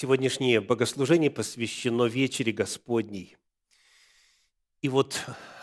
[0.00, 3.36] Сегодняшнее богослужение посвящено вечере Господней.
[4.80, 5.20] И вот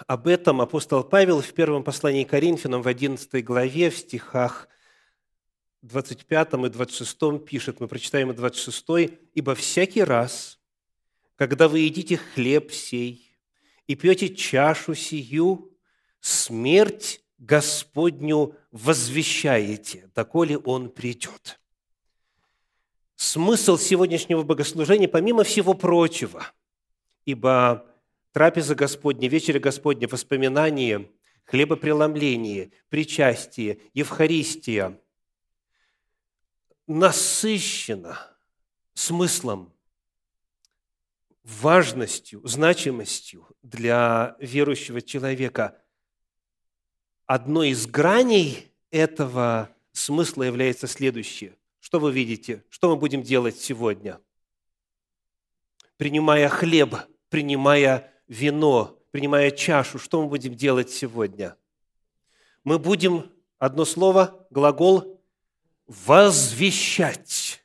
[0.08, 4.68] об этом апостол Павел в первом послании к Коринфянам в 11 главе в стихах
[5.84, 10.60] 25 и 26 пишет, мы прочитаем и 26, «Ибо всякий раз,
[11.38, 13.40] когда вы едите хлеб сей
[13.88, 15.72] и пьете чашу сию,
[16.20, 21.58] смерть Господню возвещаете, доколе Он придет».
[23.16, 26.46] Смысл сегодняшнего богослужения, помимо всего прочего,
[27.24, 27.86] ибо
[28.34, 31.10] трапеза Господня, вечеря Господня, воспоминание,
[31.46, 35.00] хлебопреломление, причастие, Евхаристия
[36.88, 38.36] насыщена
[38.94, 39.74] смыслом,
[41.44, 45.82] важностью, значимостью для верующего человека.
[47.26, 51.56] Одной из граней этого смысла является следующее.
[51.86, 52.64] Что вы видите?
[52.70, 54.20] Что мы будем делать сегодня?
[55.98, 56.96] Принимая хлеб,
[57.30, 61.56] принимая вино, принимая чашу, что мы будем делать сегодня?
[62.64, 65.22] Мы будем, одно слово, глагол,
[65.86, 67.64] возвещать.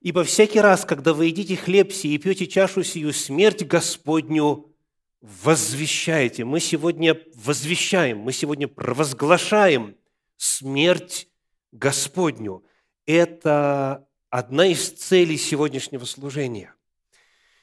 [0.00, 4.72] Ибо всякий раз, когда вы едите хлеб сей и пьете чашу сию, смерть Господню
[5.20, 6.44] возвещаете.
[6.44, 9.96] Мы сегодня возвещаем, мы сегодня провозглашаем
[10.36, 11.26] смерть
[11.72, 12.64] Господню.
[13.12, 16.74] Это одна из целей сегодняшнего служения–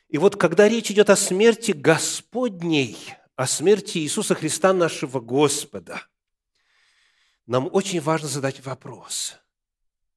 [0.09, 2.97] и вот когда речь идет о смерти Господней,
[3.35, 6.01] о смерти Иисуса Христа, нашего Господа,
[7.45, 9.35] нам очень важно задать вопрос,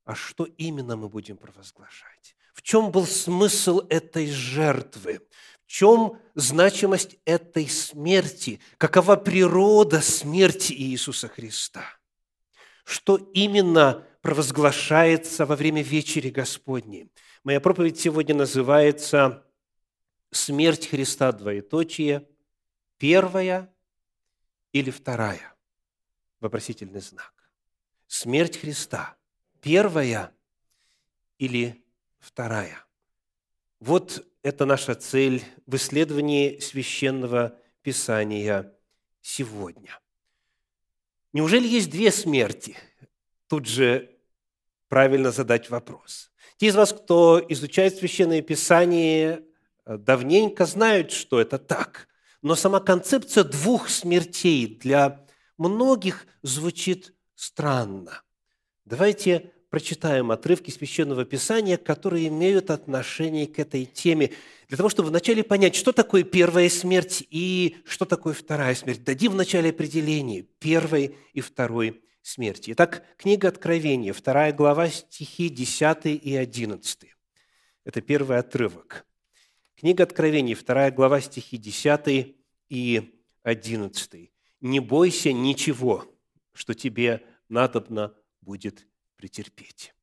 [0.05, 2.37] а что именно мы будем провозглашать?
[2.55, 5.21] В чем был смысл этой жертвы?
[5.65, 8.61] В чем значимость этой смерти?
[8.77, 11.85] Какова природа смерти Иисуса Христа?
[12.85, 17.11] Что именно провозглашается во время вечери Господней?
[17.45, 19.47] Моя проповедь сегодня называется
[20.31, 22.29] смерть Христа двоеточие,
[22.99, 23.73] первая
[24.73, 25.55] или вторая?
[26.41, 27.33] Вопросительный знак.
[28.07, 29.17] Смерть Христа,
[29.61, 30.35] первая
[31.39, 31.85] или
[32.19, 32.85] вторая?
[33.79, 38.75] Вот это наша цель в исследовании священного Писания
[39.23, 39.99] сегодня.
[41.33, 42.77] Неужели есть две смерти?
[43.49, 44.11] Тут же
[44.89, 46.31] правильно задать вопрос.
[46.57, 49.45] Те из вас, кто изучает Священное Писание,
[49.91, 52.09] Э, давненько знают, что это так.
[52.43, 55.27] Но сама концепция двух смертей для
[55.59, 58.23] многих звучит странно.
[58.85, 64.33] Давайте прочитаем отрывки Священного Писания, которые имеют отношение к этой теме,
[64.69, 69.03] для того, чтобы вначале понять, что такое первая смерть и что такое вторая смерть.
[69.05, 72.73] Дадим вначале определение первой и второй смерти.
[72.73, 77.07] Итак, книга Откровения, вторая глава, стихи 10 и 11.
[77.85, 79.07] Это первый отрывок.
[79.77, 82.37] Книга Откровений, 2 глава, стихи 10
[82.69, 84.31] и 11.
[84.61, 86.05] «Не бойся ничего,
[86.53, 88.87] что тебе надобно будет
[89.21, 89.95] претерпеть».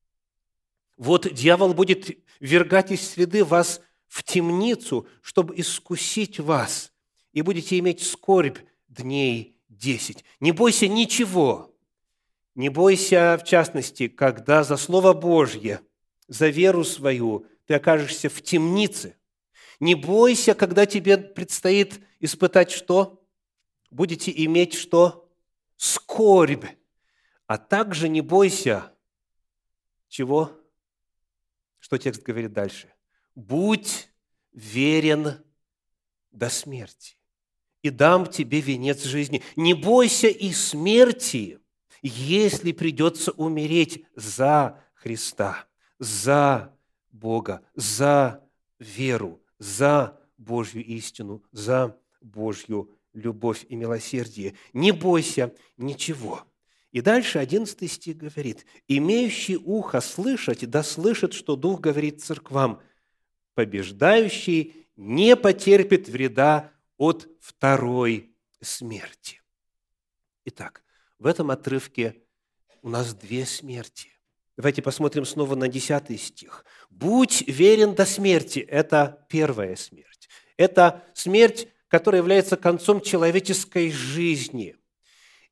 [0.95, 6.93] Вот дьявол будет вергать из среды вас в темницу, чтобы искусить вас,
[7.33, 10.23] и будете иметь скорбь дней десять.
[10.39, 11.75] Не бойся ничего.
[12.53, 15.81] Не бойся, в частности, когда за Слово Божье,
[16.27, 19.15] за веру свою ты окажешься в темнице,
[19.79, 23.23] не бойся, когда тебе предстоит испытать что?
[23.89, 25.27] Будете иметь что?
[25.75, 26.65] Скорбь.
[27.47, 28.91] А также не бойся.
[30.07, 30.51] Чего?
[31.79, 32.93] Что текст говорит дальше?
[33.35, 34.09] Будь
[34.51, 35.43] верен
[36.31, 37.17] до смерти,
[37.81, 39.43] и дам тебе венец жизни.
[39.55, 41.59] Не бойся и смерти,
[42.01, 45.67] если придется умереть за Христа,
[45.99, 46.75] за
[47.11, 48.43] Бога, за
[48.79, 54.55] веру, за Божью истину, за Божью любовь и милосердие.
[54.73, 56.43] Не бойся ничего.
[56.97, 62.81] И дальше 11 стих говорит, «Имеющий ухо слышать, да слышит, что Дух говорит церквам,
[63.53, 69.43] побеждающий не потерпит вреда от второй смерти».
[70.45, 70.83] Итак,
[71.19, 72.23] в этом отрывке
[72.81, 74.09] у нас две смерти.
[74.55, 76.65] Давайте посмотрим снова на 10 стих.
[76.89, 80.29] «Будь верен до смерти»– это первая смерть.
[80.57, 84.75] Это смерть, которая является концом человеческой жизни.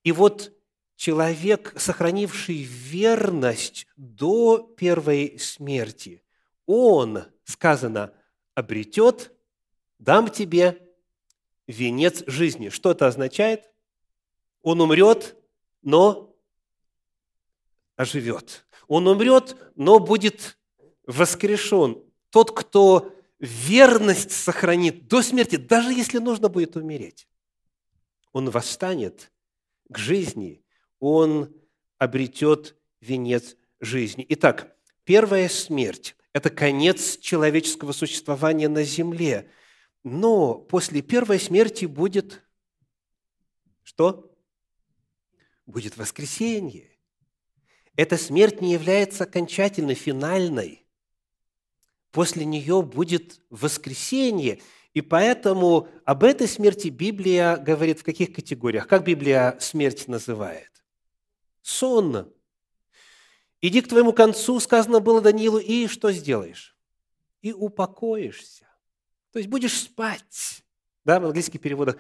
[0.03, 0.54] И вот
[0.95, 6.23] человек, сохранивший верность до первой смерти,
[6.65, 8.13] он, сказано,
[8.53, 9.31] обретет,
[9.99, 10.81] дам тебе
[11.67, 12.69] венец жизни.
[12.69, 13.69] Что это означает?
[14.61, 15.35] Он умрет,
[15.81, 16.35] но
[17.95, 18.65] оживет.
[18.87, 20.57] Он умрет, но будет
[21.05, 22.03] воскрешен.
[22.29, 27.27] тот, кто верность сохранит до смерти, даже если нужно будет умереть,
[28.31, 29.31] он восстанет
[29.89, 30.64] к жизни,
[30.99, 31.53] он
[31.97, 34.25] обретет венец жизни.
[34.29, 39.49] Итак, первая смерть– это конец человеческого существования на земле.
[40.03, 42.43] Но после первой смерти будет
[43.83, 44.35] что?
[45.65, 46.89] Будет воскресенье.
[47.95, 50.85] Эта смерть не является окончательной, финальной.
[52.11, 54.59] После нее будет воскресенье.
[54.93, 58.87] И поэтому об этой смерти Библия говорит в каких категориях?
[58.87, 60.74] Как Библия смерть называет?
[61.65, 62.31] Сон.
[63.59, 66.77] Иди к твоему концу, сказано было Даниилу, и что сделаешь?
[67.41, 68.67] И упокоишься.
[69.31, 70.63] То есть будешь спать.
[71.05, 71.97] Да, в английских переводах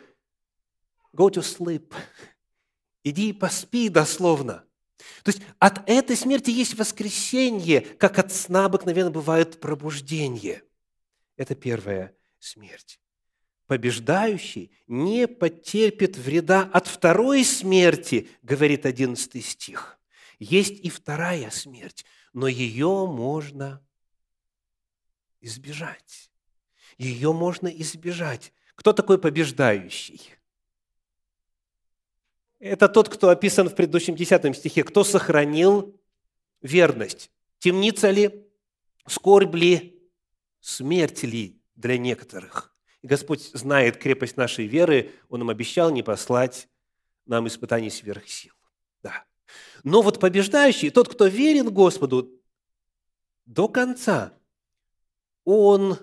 [1.15, 1.91] go to sleep.
[3.03, 4.63] Иди и поспи дословно.
[5.23, 10.61] То есть от этой смерти есть воскресенье, как от сна обыкновенно бывает пробуждение.
[11.37, 12.99] Это первая смерть.
[13.67, 19.97] Побеждающий не потерпит вреда от второй смерти, говорит 11 стих.
[20.37, 23.81] Есть и вторая смерть, но ее можно
[25.41, 26.31] избежать.
[26.97, 28.53] Ее можно избежать.
[28.75, 30.21] Кто такой побеждающий?
[32.59, 34.83] Это тот, кто описан в предыдущем 10 стихе.
[34.83, 35.99] Кто сохранил
[36.61, 37.31] верность?
[37.59, 38.47] Темница ли?
[39.07, 40.07] Скорбь ли?
[40.59, 42.74] Смерть ли для некоторых?
[43.05, 45.11] Господь знает крепость нашей веры.
[45.29, 46.67] Он нам обещал не послать
[47.25, 48.53] нам испытаний сверх сил.
[49.03, 49.25] Да.
[49.83, 52.31] Но вот побеждающий, тот, кто верен Господу
[53.45, 54.33] до конца,
[55.43, 55.97] он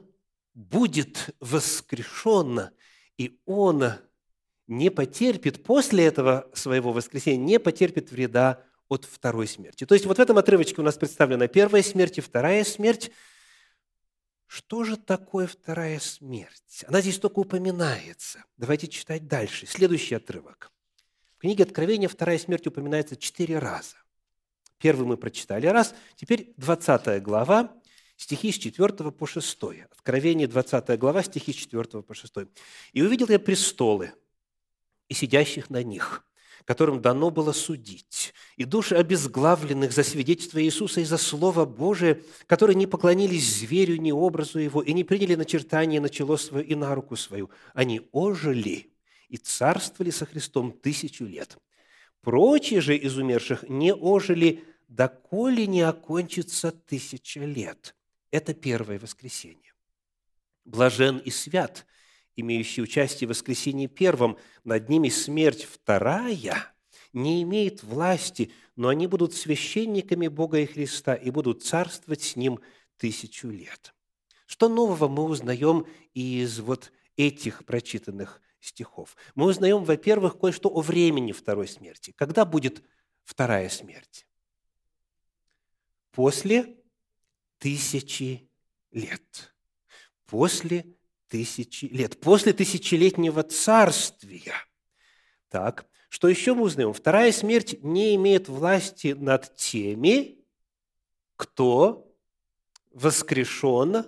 [0.55, 2.71] будет воскрешен,
[3.19, 3.85] и он
[4.67, 9.87] не потерпит после этого своего воскресения, не потерпит вреда от второй смерти.
[9.87, 13.11] То есть вот в этом отрывочке у нас представлена первая смерть и вторая смерть.
[14.55, 16.85] Что же такое вторая смерть?
[16.87, 18.45] Она здесь только упоминается.
[18.59, 19.65] Давайте читать дальше.
[19.65, 20.71] Следующий отрывок.
[21.39, 23.97] В книге Откровения вторая смерть упоминается четыре раза.
[24.77, 25.95] Первый мы прочитали раз.
[26.17, 27.75] Теперь 20 глава,
[28.19, 29.59] стихи с 4 по 6.
[29.91, 32.35] Откровение 20 глава, стихи с 4 по 6.
[32.93, 34.13] «И увидел я престолы,
[35.09, 36.27] и сидящих на них,
[36.65, 42.77] которым дано было судить, и души обезглавленных за свидетельство Иисуса и за Слово Божие, которые
[42.77, 46.95] не поклонились зверю, ни образу его, и не приняли начертание на чело свое и на
[46.95, 47.51] руку свою.
[47.75, 48.93] Они ожили
[49.29, 51.59] и царствовали со Христом тысячу лет.
[52.21, 57.97] Прочие же из умерших не ожили, доколе не окончится тысяча лет.
[58.31, 59.75] Это первое воскресенье.
[60.65, 61.87] Блажен и свят–
[62.37, 66.75] имеющие участие в воскресении первом, над ними смерть вторая
[67.13, 72.61] не имеет власти, но они будут священниками Бога и Христа и будут царствовать с Ним
[72.97, 73.95] тысячу лет.
[74.47, 79.17] Что нового мы узнаем из вот этих прочитанных стихов?
[79.35, 82.13] Мы узнаем, во-первых, кое-что о времени второй смерти.
[82.17, 82.83] Когда будет
[83.25, 84.27] вторая смерть?
[86.11, 86.77] После
[87.59, 88.49] тысячи
[88.91, 89.55] лет.
[90.27, 90.97] После
[91.33, 94.53] тысячи лет, после тысячелетнего царствия.
[95.49, 96.93] Так, что еще мы узнаем?
[96.93, 100.45] Вторая смерть не имеет власти над теми,
[101.37, 102.07] кто
[102.91, 104.05] воскрешен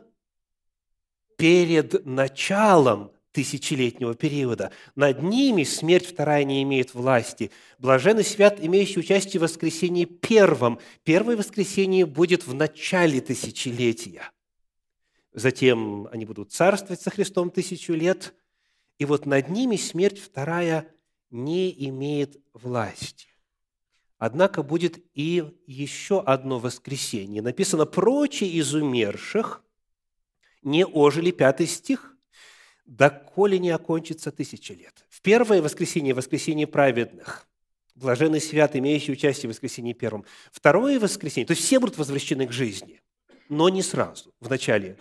[1.39, 4.71] перед началом тысячелетнего периода.
[4.95, 7.51] Над ними смерть вторая не имеет власти.
[7.79, 10.79] Блаженный свят, имеющий участие в воскресении первом.
[11.05, 14.31] Первое воскресенье будет в начале тысячелетия–
[15.35, 18.33] затем они будут царствовать со Христом тысячу лет,
[18.99, 20.89] и вот над ними смерть вторая
[21.31, 23.27] не имеет власти.
[24.17, 27.43] Однако будет и еще одно воскресенье.
[27.43, 29.63] Написано, прочие из умерших
[30.63, 32.17] не ожили, пятый стих,
[32.87, 35.05] доколе не окончится тысяча лет.
[35.11, 37.47] В первое воскресенье– воскресенье праведных,
[37.97, 40.25] блаженный свят, имеющий участие в воскресенье первом.
[40.53, 43.03] Второе воскресенье, то есть все будут возвращены к жизни,
[43.49, 44.97] но не сразу, в начале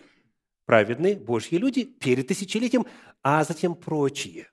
[0.65, 2.85] праведные Божьи люди перед тысячелетием,
[3.21, 4.49] а затем прочие.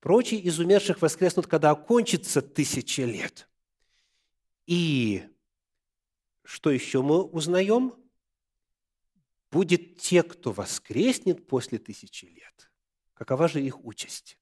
[0.00, 3.48] Прочие из умерших воскреснут, когда окончится тысяча лет.
[4.66, 5.24] И
[6.44, 7.94] что еще мы узнаем?
[9.50, 12.70] Будет те, кто воскреснет после тысячи лет.
[13.14, 14.38] Какова же их участь?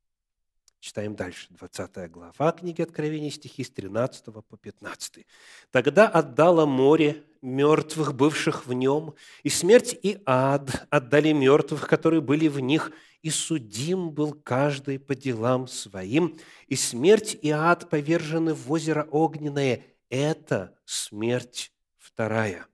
[0.86, 5.26] Читаем дальше, 20 глава книги Откровения, стихи с 13 по 15.
[5.72, 12.46] «Тогда отдало море мертвых, бывших в нем, и смерть и ад отдали мертвых, которые были
[12.46, 16.38] в них, и судим был каждый по делам своим,
[16.68, 19.82] и смерть и ад повержены в озеро огненное.
[20.08, 22.64] Это смерть вторая.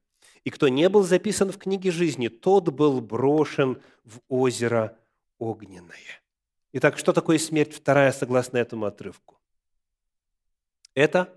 [0.45, 4.99] И кто не был записан в книге жизни, тот был брошен в озеро
[5.39, 6.22] огненное.
[6.75, 9.39] Итак, что такое смерть вторая, согласно этому отрывку?
[10.95, 11.33] Это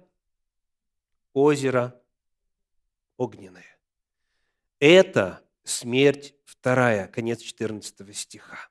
[1.34, 2.02] озеро
[3.18, 3.78] огненное.
[4.80, 8.70] Это смерть вторая, конец 14 стиха.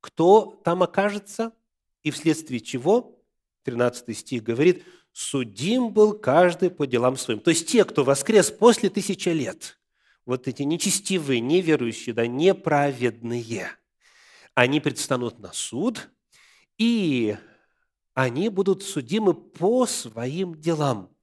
[0.00, 1.52] Кто там окажется
[2.02, 3.22] и вследствие чего?
[3.64, 7.40] 13 стих говорит, судим был каждый по делам своим.
[7.40, 9.78] То есть те, кто воскрес после тысячи лет,
[10.24, 13.70] вот эти нечестивые, неверующие, да, неправедные,
[14.60, 16.10] они предстанут на суд,
[16.76, 17.34] и
[18.12, 21.16] они будут судимы по своим делам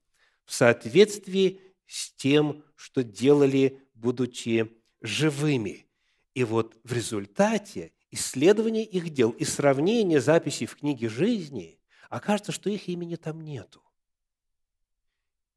[0.44, 5.86] в соответствии с тем, что делали, будучи живыми.
[6.34, 11.78] И вот в результате исследования их дел и сравнения записей в книге жизни
[12.10, 13.84] окажется, что их имени там нету.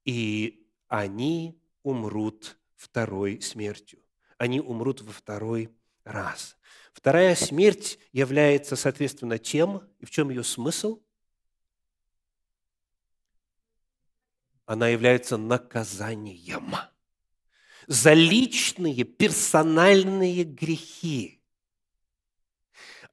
[0.05, 4.03] И они умрут второй смертью.
[4.37, 6.55] Они умрут во второй раз.
[6.93, 11.01] Вторая смерть является, соответственно, чем и в чем ее смысл?
[14.65, 16.75] Она является наказанием
[17.87, 21.41] за личные, персональные грехи.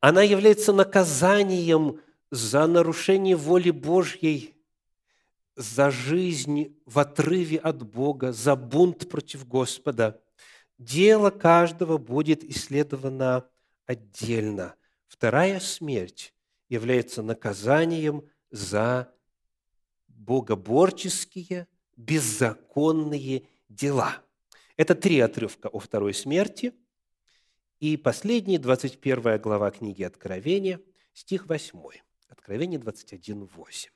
[0.00, 4.54] Она является наказанием за нарушение воли Божьей,
[5.56, 10.22] за жизнь в отрыве от Бога, за бунт против Господа.
[10.78, 13.48] Дело каждого будет исследовано
[13.88, 14.76] отдельно.
[15.08, 16.32] Вторая смерть
[16.68, 19.12] является наказанием за
[20.06, 21.66] богоборческие,
[21.96, 24.22] беззаконные дела–
[24.78, 26.72] это три отрывка о второй смерти.
[27.80, 30.80] И последний, 21 глава книги Откровения,
[31.12, 31.80] стих 8.
[32.28, 33.90] Откровение 21, 8.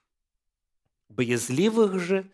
[1.08, 2.28] «Боязливых же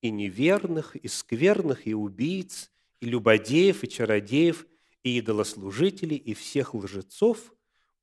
[0.00, 4.66] и неверных, и скверных, и убийц, и любодеев, и чародеев,
[5.02, 7.54] и идолослужителей, и всех лжецов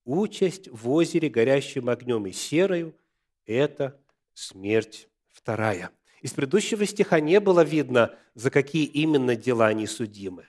[0.04, 2.96] участь в озере, горящим огнем и серою–
[3.46, 4.00] это
[4.34, 5.92] смерть вторая».
[6.22, 10.48] Из предыдущего стиха не было видно, за какие именно дела они судимы.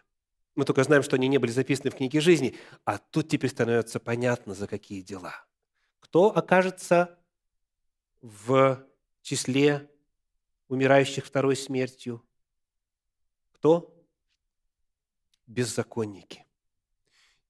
[0.54, 4.00] Мы только знаем, что они не были записаны в книге жизни, а тут теперь становится
[4.00, 5.34] понятно, за какие дела.
[6.00, 7.18] Кто окажется
[8.22, 8.82] в
[9.20, 9.90] числе
[10.68, 12.24] умирающих второй смертью?
[13.52, 13.95] Кто?
[15.46, 16.44] Беззаконники.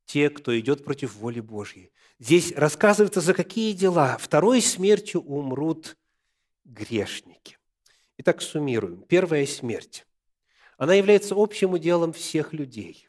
[0.04, 1.92] Те, кто идет против воли Божьей.
[2.18, 5.96] Здесь рассказывается, за какие дела второй смертью умрут
[6.64, 7.58] грешники.
[8.18, 9.02] Итак, суммируем.
[9.02, 10.06] Первая смерть.
[10.78, 13.08] Она является общим уделом всех людей.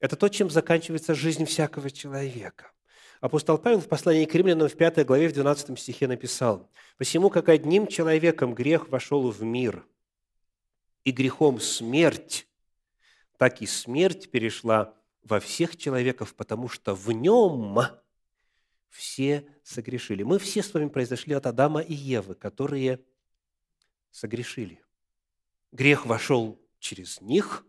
[0.00, 2.72] Это то, чем заканчивается жизнь всякого человека.
[3.20, 7.48] Апостол Павел в послании к римлянам в 5 главе в 12 стихе написал, «Посему, как
[7.48, 9.84] одним человеком грех вошел в мир,
[11.04, 12.47] и грехом смерть,
[13.38, 17.78] так и смерть перешла во всех человеков, потому что в нем
[18.90, 20.22] все согрешили».
[20.22, 23.00] Мы все с вами произошли от Адама и Евы, которые
[24.10, 24.82] согрешили.
[25.72, 27.64] Грех вошел через них.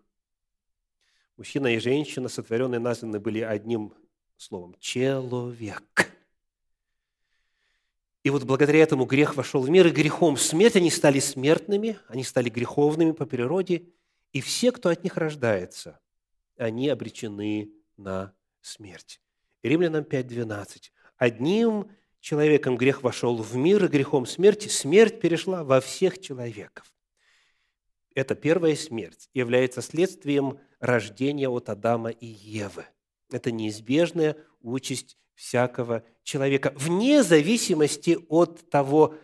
[1.37, 3.93] Мужчина и женщина, сотворенные названы были одним
[4.37, 6.09] словом– человек.
[8.23, 12.23] И вот благодаря этому грех вошел в мир, и грехом смерть они стали смертными, они
[12.23, 13.87] стали греховными по природе,
[14.31, 15.99] и все, кто от них рождается,
[16.57, 19.21] они обречены на смерть.
[19.63, 20.91] Римлянам 5.12.
[21.17, 26.93] Одним человеком грех вошел в мир, и грехом смерти смерть перешла во всех человеков.
[28.15, 32.85] Это первая смерть является следствием рождения от Адама и Евы.
[33.31, 39.15] Это неизбежная участь всякого человека, вне зависимости от того,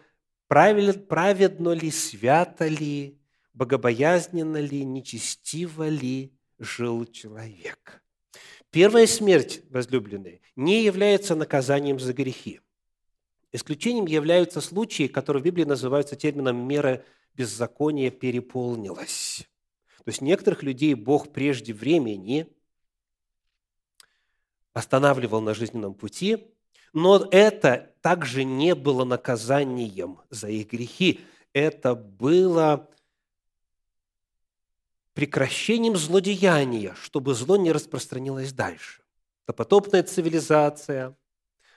[0.48, 3.20] праведно ли, свято ли,
[3.56, 8.04] богобоязненно ли, нечестиво ли жил человек.
[8.70, 12.60] Первая смерть, возлюбленные, не является наказанием за грехи.
[13.54, 19.48] Исключением являются случаи, которые в Библии называются термином «мера беззакония переполнилась».
[20.04, 22.48] То есть некоторых людей Бог прежде времени
[24.74, 26.48] останавливал на жизненном пути,
[26.92, 31.22] но это также не было наказанием за их грехи.
[31.54, 32.90] Это было
[35.15, 39.01] прекращением злодеяния, чтобы зло не распространилось дальше.
[39.48, 41.17] Допотопная цивилизация,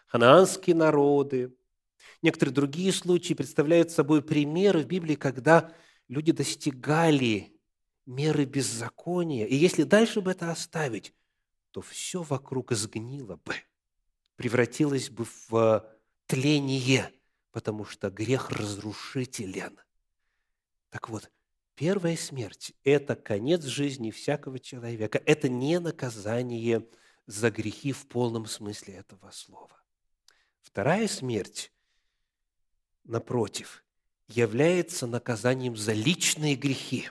[0.09, 1.54] ханаанские народы,
[2.23, 5.73] Некоторые другие случаи представляют собой примеры в Библии, когда
[6.09, 7.57] люди достигали
[8.07, 9.47] меры беззакония.
[9.47, 11.14] И если дальше бы это оставить,
[11.71, 13.54] то все вокруг изгнило бы,
[14.37, 15.87] превратилось бы в
[16.26, 17.12] тление,
[17.52, 19.78] потому что грех разрушителен.
[20.90, 21.30] Так вот,
[21.79, 25.23] первая смерть– это конец жизни всякого человека.
[25.25, 26.85] Это не наказание
[27.27, 29.81] за грехи в полном смысле этого слова.
[30.61, 31.71] Вторая смерть,
[33.05, 33.85] напротив,
[34.27, 37.11] является наказанием за личные грехи.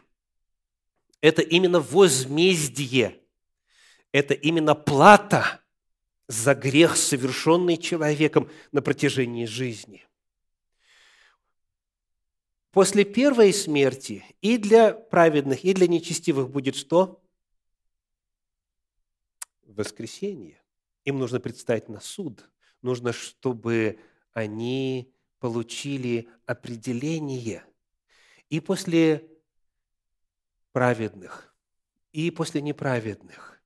[1.21, 3.21] Это именно возмездие,
[4.11, 5.61] это именно плата
[6.27, 10.06] за грех, совершенный человеком на протяжении жизни.
[12.77, 17.19] После первой смерти и для праведных, и для нечестивых будет что?
[19.63, 20.61] Воскресение.
[21.03, 22.47] Им нужно представить на суд.
[22.83, 23.97] Нужно, чтобы
[24.31, 27.65] они получили определение.
[28.51, 29.27] И после
[30.71, 31.55] праведных,
[32.11, 33.59] и после неправедных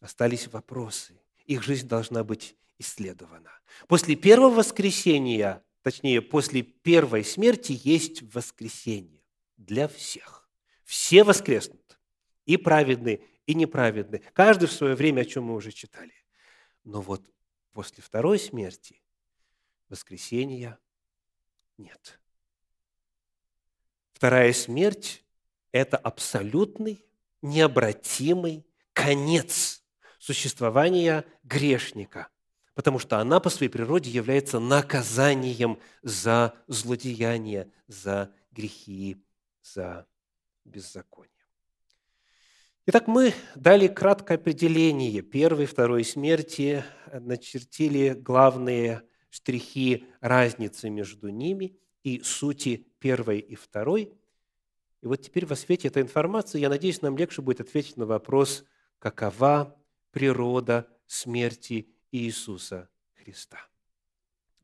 [0.00, 1.20] остались вопросы.
[1.44, 3.50] Их жизнь должна быть исследована.
[3.86, 9.22] После первого воскресения, точнее, после первой смерти есть воскресение
[9.56, 10.50] для всех.
[10.82, 12.00] Все воскреснут,
[12.44, 14.20] и праведные, и неправедные.
[14.32, 16.12] Каждый в свое время, о чем мы уже читали.
[16.82, 17.22] Но вот
[17.70, 19.00] после второй смерти
[19.88, 20.76] воскресения
[21.78, 22.18] нет.
[24.12, 25.24] Вторая смерть–
[25.70, 27.06] это абсолютный,
[27.42, 29.84] необратимый конец
[30.18, 32.26] существования грешника,
[32.76, 39.16] потому что она по своей природе является наказанием за злодеяние, за грехи,
[39.62, 40.06] за
[40.66, 41.32] беззаконие.
[42.84, 52.20] Итак, мы дали краткое определение первой, второй смерти, начертили главные штрихи разницы между ними и
[52.20, 54.12] сути первой и второй.
[55.00, 58.64] И вот теперь во свете этой информации, я надеюсь, нам легче будет ответить на вопрос,
[58.98, 59.74] какова
[60.10, 63.58] природа смерти Иисуса Христа.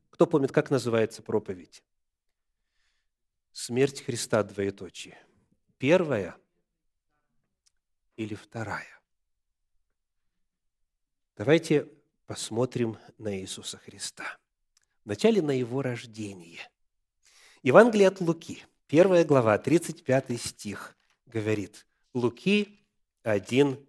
[0.09, 1.83] Кто помнит, как называется проповедь?
[3.51, 5.17] Смерть Христа, двоеточие.
[5.77, 6.35] Первая
[8.15, 9.01] или вторая?
[11.35, 11.89] Давайте
[12.25, 14.37] посмотрим на Иисуса Христа.
[15.03, 16.59] Вначале на Его рождение.
[17.63, 22.85] Евангелие от Луки, первая глава, 35 стих, говорит, Луки
[23.23, 23.87] 1,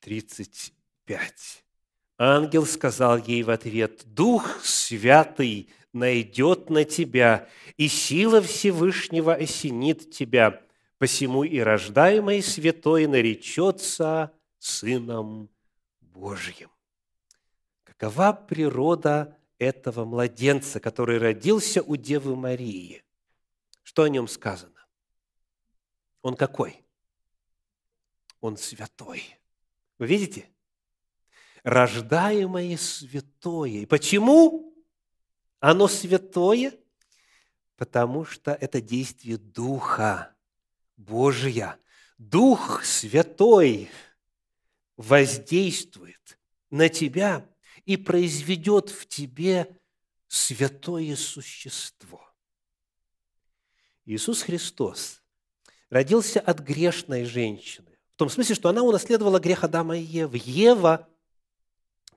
[0.00, 1.64] 35.
[2.18, 10.60] Ангел сказал ей в ответ, «Дух Святый найдет на тебя, и сила Всевышнего осенит тебя,
[10.98, 15.48] посему и рождаемый святой наречется Сыном
[16.00, 16.70] Божьим».
[17.84, 23.04] Какова природа этого младенца, который родился у Девы Марии?
[23.84, 24.86] Что о нем сказано?
[26.22, 26.84] Он какой?
[28.40, 29.22] Он святой.
[29.98, 30.48] Вы видите?
[31.62, 33.82] Рождаемое святое.
[33.82, 34.74] И почему
[35.60, 36.72] оно святое?
[37.76, 40.34] Потому что это действие Духа
[40.96, 41.78] Божия.
[42.18, 43.88] Дух Святой
[44.96, 46.38] воздействует
[46.70, 47.48] на тебя
[47.84, 49.68] и произведет в тебе
[50.26, 52.28] святое существо.
[54.04, 55.22] Иисус Христос
[55.90, 60.40] родился от грешной женщины, в том смысле, что она унаследовала грех Адама и Евы.
[60.44, 61.08] Ева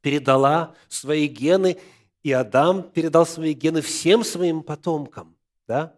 [0.02, 1.78] передала свои гены,
[2.24, 5.36] и Адам передал свои гены всем своим потомкам.
[5.68, 5.96] Да?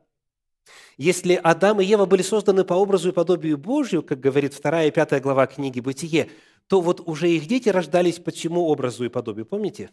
[0.97, 4.91] Если Адам и Ева были созданы по образу и подобию Божию, как говорит 2 и
[4.91, 6.29] 5 глава книги «Бытие»,
[6.67, 9.45] то вот уже их дети рождались по чему образу и подобию?
[9.45, 9.91] Помните?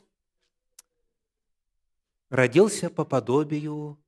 [2.29, 3.99] Родился по подобию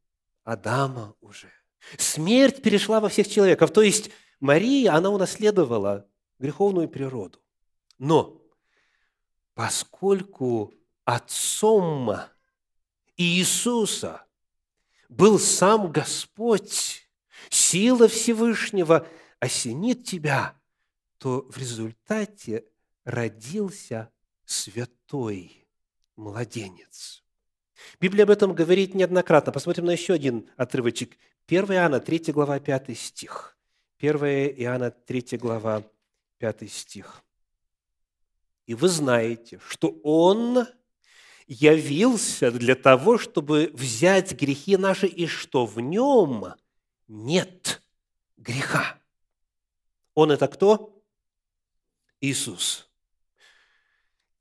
[0.44, 1.50] Адама уже.
[1.98, 3.72] Смерть перешла во всех человеков.
[3.72, 6.06] То есть Мария, она унаследовала
[6.38, 7.40] греховную природу.
[7.98, 8.41] Но
[9.54, 12.10] поскольку отцом
[13.16, 14.24] Иисуса
[15.08, 17.08] был сам Господь,
[17.50, 19.06] сила Всевышнего
[19.40, 20.58] осенит тебя,
[21.18, 22.64] то в результате
[23.04, 24.10] родился
[24.44, 25.66] святой
[26.16, 27.22] младенец.
[28.00, 29.52] Библия об этом говорит неоднократно.
[29.52, 31.16] Посмотрим на еще один отрывочек.
[31.46, 33.56] 1 Иоанна, 3 глава, 5 стих.
[33.98, 35.82] 1 Иоанна, 3 глава,
[36.38, 37.22] 5 стих.
[38.66, 40.66] «И вы знаете, что Он
[41.46, 46.54] явился для того, чтобы взять грехи наши, и что в Нем
[47.08, 47.82] нет
[48.36, 48.98] греха».
[50.14, 51.02] Он– это кто?
[52.20, 52.88] Иисус.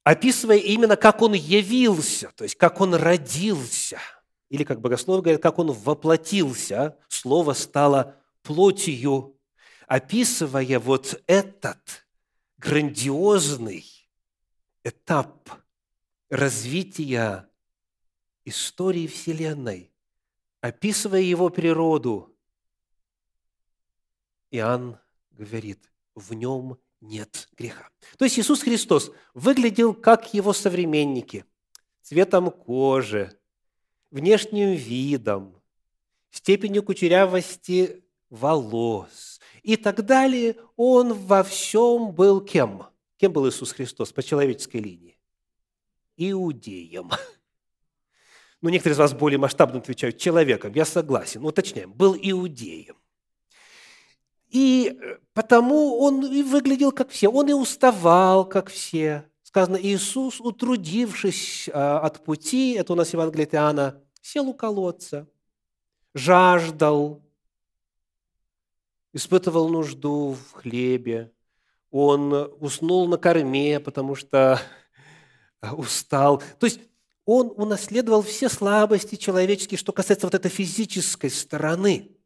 [0.03, 3.99] Описывая именно, как Он явился, то есть как Он родился,
[4.49, 9.35] или, как богословы говорят, как Он воплотился, Слово стало плотью
[9.91, 12.07] описывая вот этот
[12.57, 14.00] грандиозный
[14.83, 15.49] этап
[16.29, 17.49] развития
[18.45, 19.91] истории Вселенной,
[20.61, 22.35] описывая его природу,
[24.49, 24.97] Иоанн
[25.31, 27.89] говорит, в нем нет греха.
[28.17, 31.45] То есть Иисус Христос выглядел как его современники,
[32.01, 33.37] цветом кожи,
[34.11, 35.61] внешним видом,
[36.31, 40.57] степенью кучерявости волос и так далее.
[40.75, 42.90] Он во всем был кем?
[43.21, 45.15] Кем был Иисус Христос по человеческой линии?
[46.17, 47.11] Иудеем.
[48.61, 52.95] Ну, некоторые из вас более масштабно отвечают человеком, я согласен, уточняем, был иудеем.
[54.49, 59.29] И э, потому он и выглядел как все, он и уставал, как все.
[59.43, 65.27] Сказано, Иисус, утрудившись а, от пути, это у нас Евангелие Иоанна, сел у колодца,
[66.13, 67.21] жаждал,
[69.13, 71.31] испытывал нужду в хлебе,
[71.91, 74.59] он уснул на корме, потому что
[75.73, 76.41] устал.
[76.59, 76.79] То есть
[77.25, 82.17] он унаследовал все слабости человеческие, что касается вот этой физической стороны.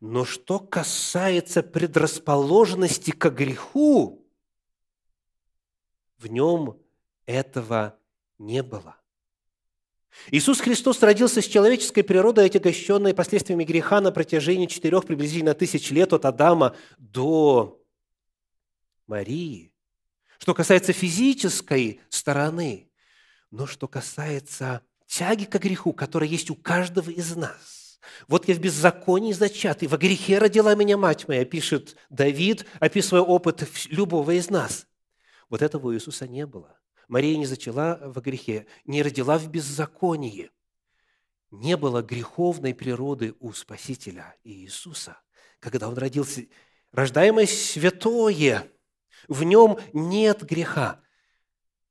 [0.00, 4.26] Но что касается предрасположенности к греху,
[6.18, 6.78] в нем
[7.24, 7.98] этого
[8.38, 8.96] не было.
[10.30, 16.12] Иисус Христос родился с человеческой природой, отягощенной последствиями греха на протяжении четырех приблизительно тысяч лет
[16.12, 17.82] от Адама до
[19.06, 19.72] Марии.
[20.38, 22.90] Что касается физической стороны,
[23.50, 28.00] но что касается тяги к греху, которая есть у каждого из нас.
[28.28, 33.22] Вот я в беззаконии зачат, и во грехе родила меня мать моя, пишет Давид, описывая
[33.22, 34.86] опыт любого из нас.
[35.48, 36.78] Вот этого у Иисуса не было.
[37.08, 40.50] Мария не зачала во грехе, не родила в беззаконии.
[41.50, 45.20] Не было греховной природы у Спасителя Иисуса.
[45.60, 46.46] Когда Он родился,
[46.90, 48.68] рождаемое святое,
[49.28, 51.00] в нем нет греха.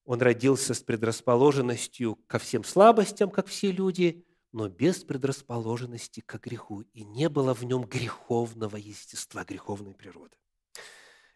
[0.05, 6.81] Он родился с предрасположенностью ко всем слабостям, как все люди, но без предрасположенности к греху.
[6.93, 10.37] И не было в нем греховного естества, греховной природы.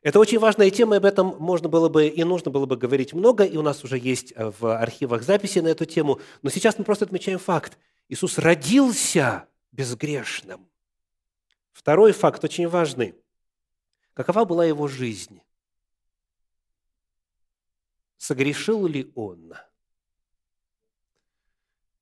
[0.02, 3.44] Это очень важная тема, об этом можно было бы и нужно было бы говорить много,
[3.44, 6.22] и у нас уже есть э, в архивах записи на эту тему.
[6.42, 7.78] Но сейчас мы просто отмечаем факт.
[8.08, 10.70] Иисус родился безгрешным.
[11.74, 13.16] Второй факт очень важный.
[14.14, 15.42] Какова была его жизнь?
[18.20, 19.54] Согрешил ли он?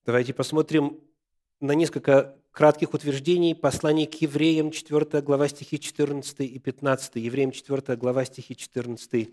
[0.03, 0.99] Давайте посмотрим
[1.59, 7.17] на несколько кратких утверждений послания к евреям, 4 глава стихи 14 и 15.
[7.17, 9.29] Евреям 4 глава стихи 14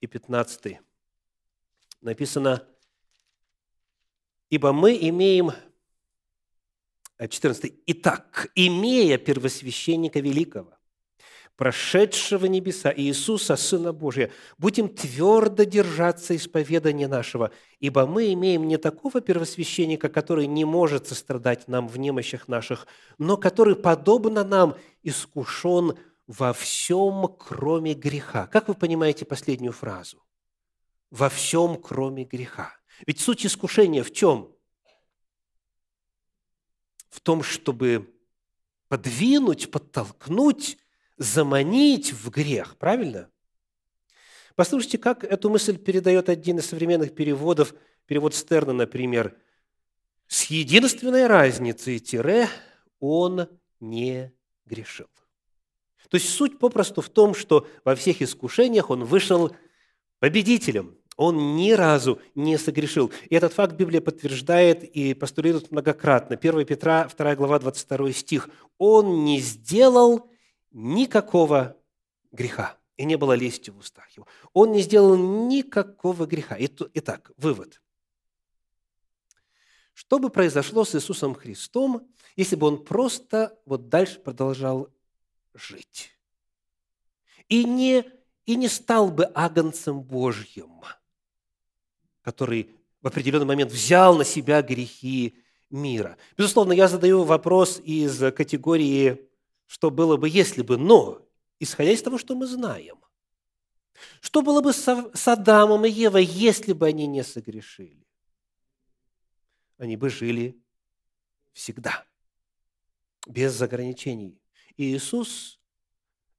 [0.00, 0.78] и 15.
[2.02, 2.68] Написано,
[4.50, 5.52] «Ибо мы имеем...»
[7.18, 7.72] 14.
[7.86, 10.76] «Итак, имея первосвященника великого,
[11.60, 19.20] прошедшего небеса Иисуса, Сына Божия, будем твердо держаться исповедания нашего, ибо мы имеем не такого
[19.20, 22.86] первосвященника, который не может сострадать нам в немощах наших,
[23.18, 28.46] но который, подобно нам, искушен во всем, кроме греха.
[28.46, 30.24] Как вы понимаете последнюю фразу?
[31.10, 32.72] Во всем, кроме греха.
[33.06, 34.50] Ведь суть искушения в чем?
[37.10, 38.14] В том, чтобы
[38.88, 40.78] подвинуть, подтолкнуть
[41.20, 43.30] заманить в грех, правильно?
[44.56, 47.74] Послушайте, как эту мысль передает один из современных переводов,
[48.06, 49.36] перевод Стерна, например.
[50.26, 52.48] «С единственной разницей тире
[53.00, 53.48] он
[53.80, 54.32] не
[54.64, 55.08] грешил».
[56.08, 59.54] То есть суть попросту в том, что во всех искушениях он вышел
[60.20, 60.96] победителем.
[61.16, 63.12] Он ни разу не согрешил.
[63.28, 66.36] И этот факт Библия подтверждает и постулирует многократно.
[66.36, 68.48] 1 Петра, 2 глава, 22 стих.
[68.78, 70.29] «Он не сделал
[70.70, 71.76] никакого
[72.32, 74.26] греха, и не было лести в устах его.
[74.52, 76.56] Он не сделал никакого греха.
[76.58, 77.80] Итак, вывод.
[79.94, 84.88] Что бы произошло с Иисусом Христом, если бы он просто вот дальше продолжал
[85.52, 86.16] жить?
[87.48, 88.04] И не,
[88.46, 90.82] и не стал бы агнцем Божьим,
[92.22, 95.36] который в определенный момент взял на себя грехи
[95.68, 96.16] мира.
[96.36, 99.29] Безусловно, я задаю вопрос из категории
[99.70, 101.24] что было бы, если бы, но,
[101.60, 102.98] исходя из того, что мы знаем,
[104.20, 108.04] что было бы с Адамом и Евой, если бы они не согрешили?
[109.78, 110.60] Они бы жили
[111.52, 112.04] всегда,
[113.28, 114.42] без ограничений.
[114.76, 115.60] И Иисус,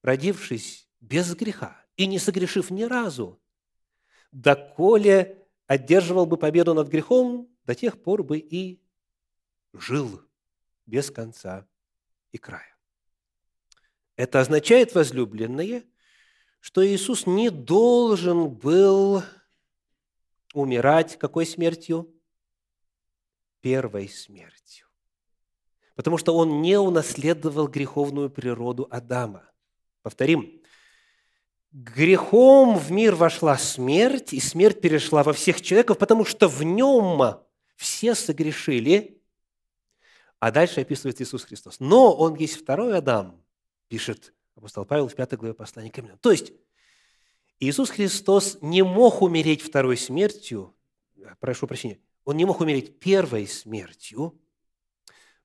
[0.01, 3.41] родившись без греха и не согрешив ни разу,
[4.33, 8.83] доколе одерживал бы победу над грехом, до тех пор бы и
[9.71, 10.21] жил
[10.85, 11.65] без конца
[12.33, 12.70] и края.
[14.15, 15.85] Это означает, возлюбленные,
[16.59, 19.23] что Иисус не должен был
[20.53, 22.13] умирать какой смертью?
[23.61, 24.87] Первой смертью.
[25.95, 29.43] Потому что он не унаследовал греховную природу Адама.
[30.01, 30.61] Повторим.
[31.71, 37.39] Грехом в мир вошла смерть, и смерть перешла во всех человеков, потому что в нем
[37.75, 39.21] все согрешили.
[40.39, 41.79] А дальше описывает Иисус Христос.
[41.79, 43.41] Но Он есть второй Адам,
[43.91, 46.17] пишет апостол Павел в 5 главе послания к Римлянам.
[46.19, 46.53] То есть,
[47.59, 50.73] Иисус Христос не мог умереть второй смертью,
[51.41, 54.39] прошу прощения, Он не мог умереть первой смертью,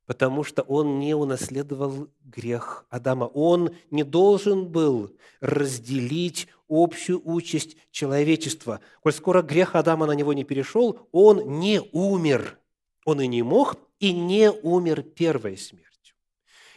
[0.05, 3.25] потому что он не унаследовал грех Адама.
[3.25, 8.81] Он не должен был разделить общую участь человечества.
[9.03, 12.61] Коль скоро грех Адама на него не перешел, он не умер.
[13.05, 16.15] Он и не мог, и не умер первой смертью.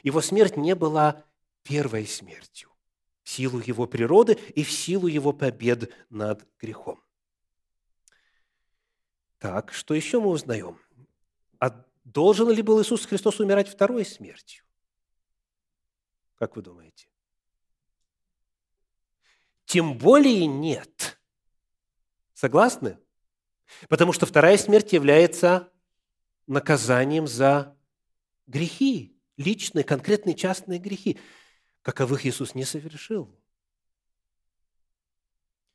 [0.02, 1.24] Его смерть не была
[1.70, 2.72] первой смертью
[3.22, 7.00] в силу его природы и в силу его побед над грехом.
[9.38, 10.80] Так, что еще мы узнаем?
[12.04, 14.66] Должен ли был Иисус Христос умирать второй смертью?
[16.40, 17.08] Как вы думаете?
[19.66, 21.22] Тем более нет.
[22.34, 22.98] Согласны?
[23.90, 25.72] Потому что вторая смерть является
[26.48, 27.78] наказанием за
[28.48, 31.20] грехи, личные, конкретные, частные грехи,
[31.82, 33.30] каковых Иисус не совершил.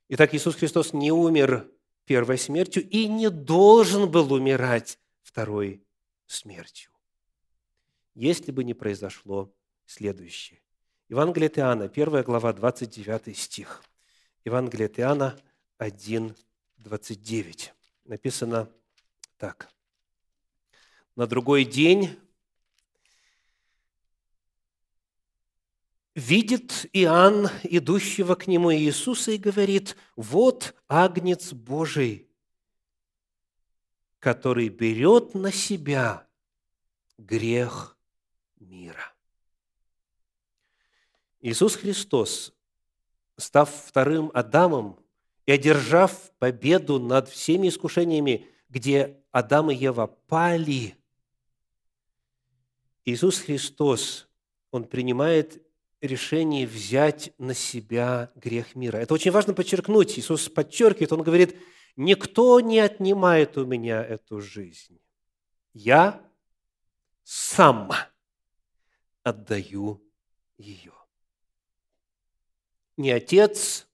[0.08, 1.70] Итак, Иисус Христос не умер
[2.04, 5.82] первой смертью и не должен был умирать второй
[6.26, 6.90] смертью.
[8.14, 9.52] Если бы не произошло
[9.86, 10.60] следующее.
[11.08, 13.82] Евангелие от Иоанна, 1 глава, 29 стих.
[14.44, 15.40] Евангелие от Иоанна
[15.78, 16.36] 1,
[16.76, 17.74] 29.
[18.04, 18.70] Написано
[19.36, 19.68] так.
[21.16, 22.18] На другой день
[26.14, 32.28] видит Иоанн, идущего к нему Иисуса, и говорит, «Вот Агнец Божий,
[34.20, 36.26] который берет на себя
[37.18, 37.96] грех
[38.58, 39.12] мира.
[41.40, 42.54] Иисус Христос,
[43.36, 44.98] став вторым Адамом
[45.44, 50.96] и одержав победу над всеми искушениями, где Адам и Ева пали,
[53.04, 54.26] Иисус Христос,
[54.70, 55.63] Он принимает
[56.04, 58.98] решение взять на себя грех мира.
[58.98, 60.18] Это очень важно подчеркнуть.
[60.18, 61.56] Иисус подчеркивает, Он говорит–
[61.96, 64.98] Никто не отнимает у меня эту жизнь.
[65.72, 66.20] Я
[67.22, 67.90] сам
[69.22, 70.02] отдаю
[70.58, 70.92] ее.
[72.96, 73.86] Ни отец,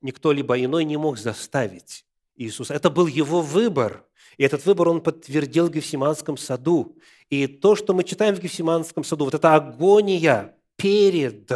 [0.00, 2.74] ни кто-либо иной не мог заставить Иисуса.
[2.74, 4.06] Это был его выбор.
[4.36, 6.98] И этот выбор он подтвердил в Гефсиманском саду.
[7.30, 11.50] И то, что мы читаем в Гефсиманском саду, вот эта агония перед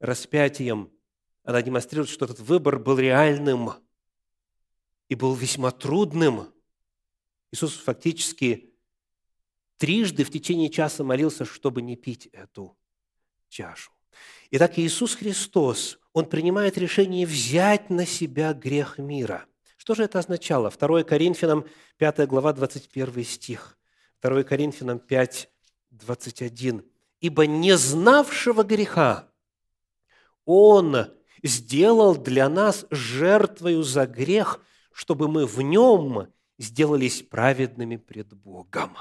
[0.00, 0.90] распятием,
[1.44, 3.72] она демонстрирует, что этот выбор был реальным–
[5.08, 6.52] и был весьма трудным.
[7.50, 8.70] Иисус фактически
[9.78, 12.76] трижды в течение часа молился, чтобы не пить эту
[13.48, 13.90] чашу.
[14.50, 19.46] Итак, Иисус Христос, Он принимает решение взять на себя грех мира.
[19.76, 20.70] Что же это означало?
[20.70, 21.66] 2 Коринфянам
[21.96, 23.78] 5 глава 21 стих.
[24.20, 25.50] 2 Коринфянам 5,
[25.90, 26.84] 21.
[27.20, 29.30] «Ибо не знавшего греха
[30.44, 34.60] Он сделал для нас жертвою за грех,
[34.92, 38.96] чтобы мы в нем сделались праведными пред Богом.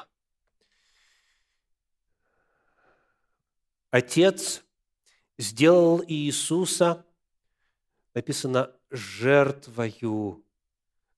[3.89, 4.63] Отец
[5.37, 7.05] сделал Иисуса,
[8.13, 10.45] написано, жертвою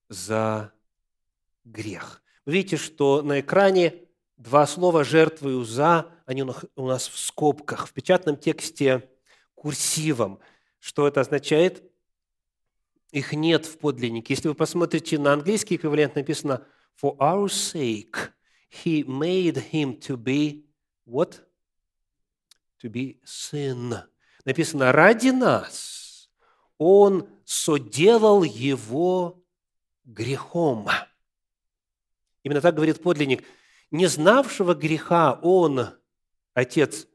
[0.08, 0.72] за
[1.66, 2.22] грех.
[2.46, 4.09] Видите, что на экране
[4.40, 9.10] два слова «жертвою за», они у нас в скобках, в печатном тексте
[9.54, 10.40] курсивом.
[10.80, 11.84] Что это означает?
[13.12, 14.34] Их нет в подлиннике.
[14.34, 16.66] Если вы посмотрите на английский эквивалент, написано
[17.02, 18.32] «For our sake
[18.84, 20.66] he made him to be
[21.06, 21.42] what?
[22.82, 24.04] To be sin».
[24.46, 26.30] Написано «Ради нас
[26.78, 29.44] он соделал его
[30.06, 30.88] грехом».
[32.44, 33.44] Именно так говорит подлинник.
[33.92, 35.88] Не знавшего греха он,
[36.54, 37.08] Отец,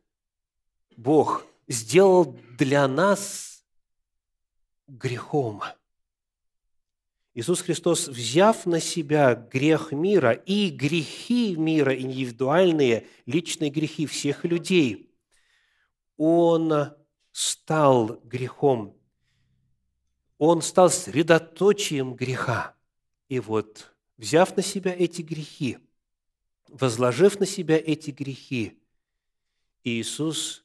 [0.97, 3.65] Бог, сделал для нас
[4.87, 5.63] грехом.
[7.35, 15.13] Иисус Христос, взяв на себя грех мира и грехи мира, индивидуальные, личные грехи всех людей,
[16.17, 16.93] Он
[17.33, 18.97] стал грехом.
[20.39, 22.77] Он стал средоточием греха.
[23.29, 25.79] И вот, взяв на себя эти грехи,
[26.75, 28.79] возложив на себя эти грехи,
[29.83, 30.65] Иисус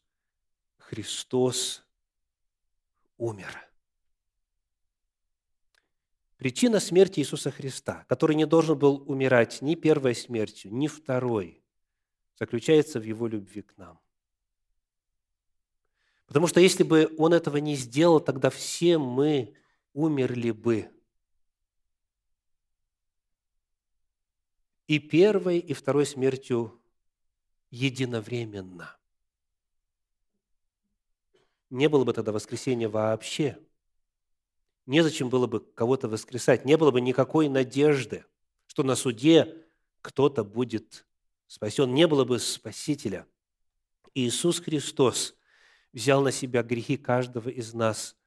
[0.77, 1.83] Христос
[3.17, 3.65] умер–
[6.39, 11.61] Причина смерти Иисуса Христа, который не должен был умирать ни первой смертью, ни второй,
[12.39, 13.99] заключается в Его любви к нам.
[16.27, 19.53] Потому что если бы Он этого не сделал, тогда все мы
[19.91, 20.89] умерли бы.
[24.89, 26.81] И первой, и второй смертью
[27.69, 28.97] единовременно.
[31.69, 33.59] Не было бы тогда воскресения вообще.
[34.87, 36.65] Незачем было бы кого-то воскресать.
[36.65, 38.25] Не было бы никакой надежды,
[38.65, 39.63] что на суде
[40.01, 41.05] кто-то будет
[41.45, 41.93] спасен.
[41.93, 43.27] Не было бы Спасителя.
[44.15, 45.35] Иисус Христос
[45.93, 48.17] взял на себя грехи каждого из нас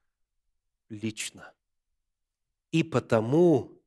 [0.89, 1.53] лично.
[2.71, 3.83] И потому,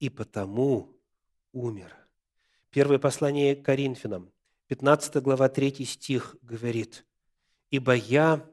[0.00, 0.98] и потому
[1.52, 2.05] умер.
[2.76, 4.30] Первое послание к Коринфянам,
[4.66, 7.06] 15 глава, 3 стих говорит,
[7.70, 8.46] «Ибо я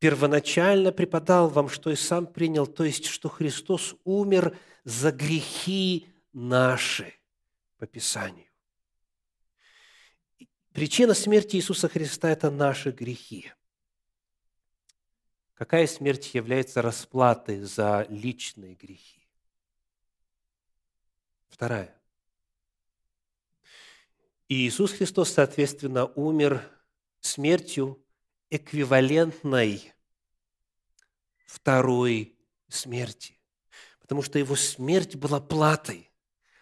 [0.00, 7.14] первоначально преподал вам, что и сам принял, то есть, что Христос умер за грехи наши
[7.78, 8.50] по Писанию.
[10.72, 13.52] Причина смерти Иисуса Христа– это наши грехи.
[15.54, 19.28] Какая смерть является расплатой за личные грехи?
[21.50, 21.99] Вторая.
[24.50, 26.68] И Иисус Христос, соответственно, умер
[27.20, 28.04] смертью,
[28.50, 29.92] эквивалентной
[31.46, 32.36] второй
[32.66, 33.38] смерти.
[34.00, 36.10] Потому что его смерть была платой,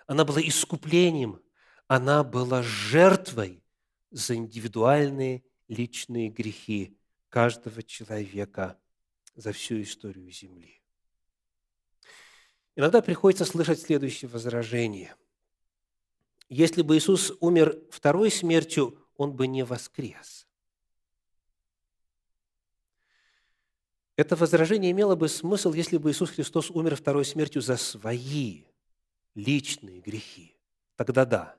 [0.06, 1.40] она была искуплением,
[1.86, 3.64] она была жертвой
[4.10, 6.94] за индивидуальные личные грехи
[7.30, 8.78] каждого человека
[9.34, 10.82] за всю историю Земли.
[12.76, 15.16] Иногда приходится слышать следующее возражение.
[16.48, 20.46] Если бы Иисус умер второй смертью, Он бы не воскрес.
[24.16, 28.64] Это возражение имело бы смысл, если бы Иисус Христос умер второй смертью за свои
[29.34, 30.56] личные грехи.
[30.96, 31.56] Тогда да,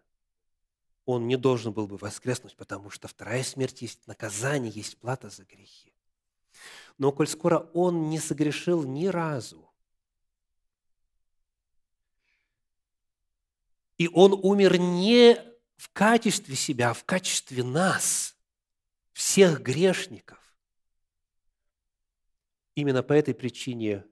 [1.05, 5.45] он не должен был бы воскреснуть, потому что вторая смерть есть наказание, есть плата за
[5.45, 5.93] грехи.
[6.97, 9.68] Но коль скоро он не согрешил ни разу,
[13.99, 15.37] и он умер не
[15.77, 18.35] в качестве себя, а в качестве нас,
[19.13, 20.39] всех грешников,
[22.79, 24.05] Именно по этой причине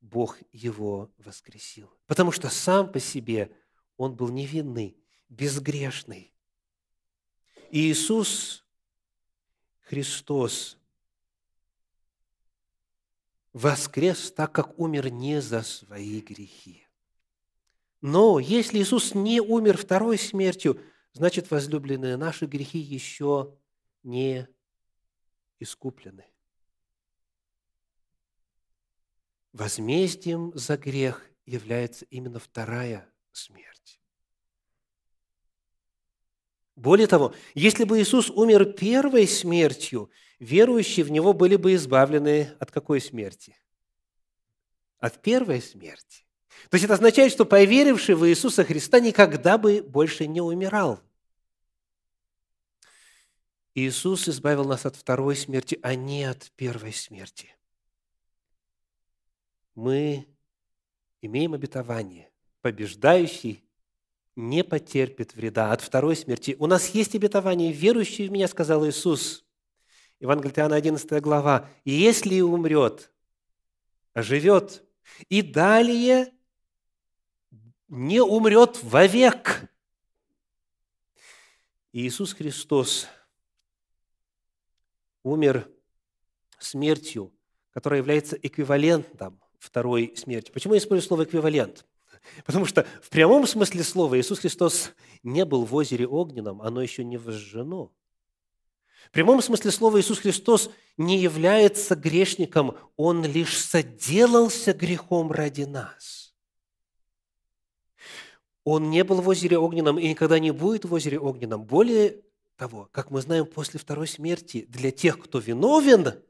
[0.00, 1.90] Бог его воскресил.
[2.06, 3.50] Потому что сам по себе
[3.96, 4.96] он был невинный,
[5.28, 6.32] безгрешный.
[7.72, 8.64] И Иисус
[9.80, 10.78] Христос
[13.52, 16.86] воскрес так, как умер не за свои грехи.
[18.02, 20.80] Но если Иисус не умер второй смертью,
[21.12, 23.56] значит, возлюбленные, наши грехи еще
[24.02, 24.48] не
[25.60, 26.26] искуплены.
[29.52, 34.00] Возмездием за грех является именно вторая смерть.
[36.74, 40.10] Более того, если бы Иисус умер первой смертью,
[40.40, 43.56] верующие в Него были бы избавлены от какой смерти?
[44.98, 46.24] От первой смерти.
[46.70, 51.00] То есть это означает, что поверивший в Иисуса Христа никогда бы больше не умирал.
[53.74, 57.54] Иисус избавил нас от второй смерти, а не от первой смерти
[59.74, 60.26] мы
[61.20, 63.64] имеем обетование, побеждающий
[64.34, 66.56] не потерпит вреда от второй смерти.
[66.58, 69.44] У нас есть обетование, верующий в Меня, сказал Иисус.
[70.20, 71.68] Евангелие Иоанна, 11 глава.
[71.84, 73.10] «И если умрет,
[74.14, 74.84] оживет,
[75.28, 76.32] и далее
[77.92, 79.70] не умрет вовек».
[81.92, 83.06] Иисус Христос
[85.22, 85.70] умер
[86.58, 87.32] смертью,
[87.70, 90.50] которая является эквивалентом второй смерти.
[90.50, 91.84] Почему я использую слово «эквивалент»?
[92.46, 97.04] Потому что в прямом смысле слова Иисус Христос не был в озере огненном, оно еще
[97.04, 97.92] не возжжено.
[99.06, 106.21] В прямом смысле слова Иисус Христос не является грешником, Он лишь соделался грехом ради нас.
[108.64, 111.64] Он не был в озере огненном и никогда не будет в озере огненном.
[111.64, 112.22] Более
[112.56, 116.22] того, как мы знаем, после второй смерти для тех, кто виновен,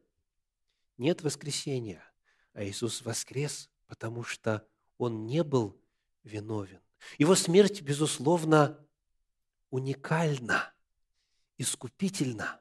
[0.96, 2.02] нет воскресения–
[2.54, 4.66] а Иисус воскрес, потому что
[4.98, 5.80] Он не был
[6.22, 6.80] виновен.
[7.18, 8.78] Его смерть, безусловно,
[9.70, 10.72] уникальна,
[11.58, 12.60] искупительна,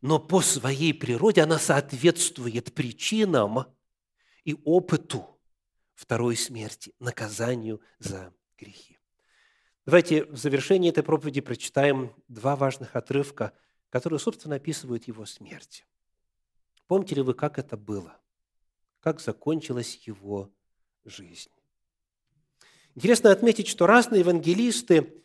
[0.00, 3.66] но по своей природе она соответствует причинам
[4.44, 5.40] и опыту
[5.94, 8.93] второй смерти, наказанию за грехи.
[9.86, 13.52] Давайте в завершении этой проповеди прочитаем два важных отрывка,
[13.90, 15.86] которые, собственно, описывают его смерть.
[16.86, 18.18] Помните ли вы, как это было?
[19.04, 20.50] как закончилась его
[21.04, 21.50] жизнь.
[22.94, 25.22] Интересно отметить, что разные евангелисты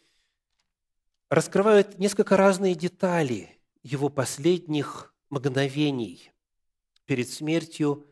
[1.30, 6.34] раскрывают несколько разные детали его последних мгновений
[7.06, 8.06] перед смертью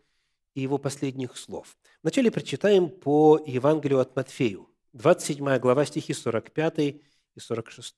[0.53, 1.77] и его последних слов.
[2.01, 7.01] Вначале прочитаем по Евангелию от Матфею, 27 глава, стихи 45 и
[7.39, 7.95] 46.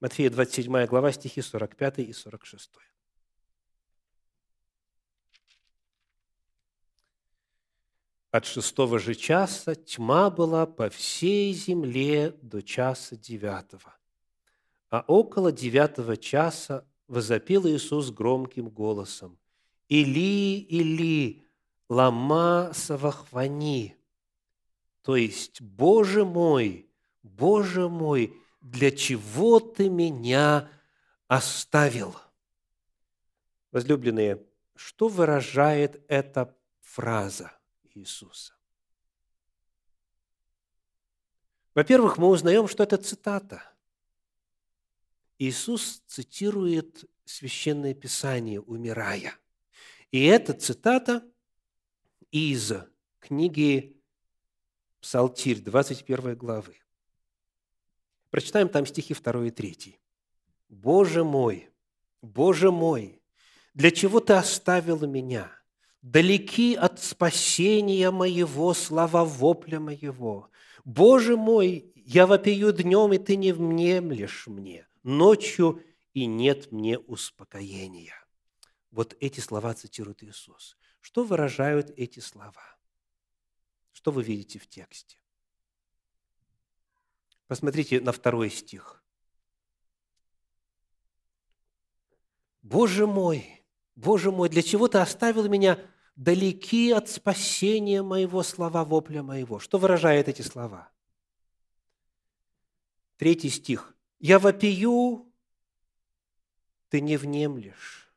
[0.00, 2.70] Матфея, 27 глава, стихи 45 и 46.
[8.30, 13.96] От шестого же часа тьма была по всей земле до часа девятого.
[14.90, 19.38] А около девятого часа возопил Иисус громким голосом.
[19.88, 21.46] «Или, или,
[21.88, 23.96] лама савахвани!»
[25.06, 26.90] То есть, «Боже мой,
[27.22, 30.68] Боже мой, для чего Ты меня
[31.28, 32.16] оставил?»
[33.70, 34.44] Возлюбленные,
[34.74, 37.52] что выражает эта фраза?
[37.94, 38.52] Иисуса.
[41.72, 43.62] Во-первых, мы узнаем, что это цитата.
[45.38, 49.38] Иисус цитирует Священное Писание, умирая.
[50.10, 51.22] И эта цитата
[52.32, 52.72] из
[53.20, 53.95] книги
[55.06, 56.78] Псалтирь, 21 главы.
[58.30, 60.00] Прочитаем там стихи 2 и 3.
[60.68, 61.70] «Боже мой,
[62.22, 63.22] Боже мой,
[63.72, 65.52] для чего Ты оставил меня?
[66.02, 70.50] далеки от спасения моего, слова вопля моего.
[70.84, 75.84] Боже мой, я вопию днем, и ты не внемлешь мне, ночью,
[76.14, 78.14] и нет мне успокоения.
[78.90, 80.76] Вот эти слова цитирует Иисус.
[81.00, 82.75] Что выражают эти слова?
[84.06, 85.16] Что вы видите в тексте?
[87.48, 89.02] Посмотрите на второй стих.
[92.62, 93.64] Боже мой,
[93.96, 95.80] Боже мой, для чего ты оставил меня
[96.14, 99.58] далеки от спасения моего слова вопля моего.
[99.58, 100.88] Что выражает эти слова?
[103.16, 103.92] Третий стих.
[104.20, 105.26] «Я вопию,
[106.90, 108.14] ты не внемлешь».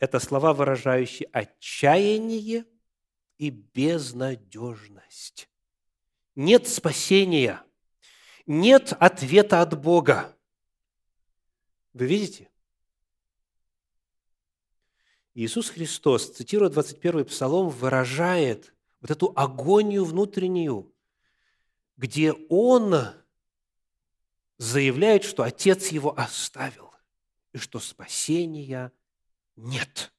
[0.00, 2.66] Это слова, выражающие отчаяние
[3.40, 5.48] и безнадежность.
[6.34, 7.64] Нет спасения,
[8.44, 10.36] нет ответа от Бога.
[11.94, 12.50] Вы видите?
[15.32, 20.94] Иисус Христос, цитируя 21 Псалом, выражает вот эту агонию внутреннюю,
[21.96, 22.94] где Он
[24.58, 26.92] заявляет, что Отец Его оставил,
[27.52, 28.92] и что спасения
[29.56, 30.12] нет.